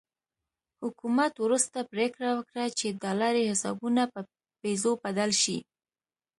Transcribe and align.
حکومت 0.83 1.33
وروسته 1.45 1.77
پرېکړه 1.91 2.29
وکړه 2.33 2.65
چې 2.79 2.97
ډالري 3.01 3.43
حسابونه 3.51 4.03
پر 4.13 4.23
پیزو 4.61 4.91
بدل 5.03 5.31
شي. 5.43 5.57